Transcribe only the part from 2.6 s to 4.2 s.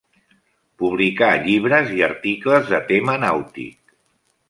de tema nàutic.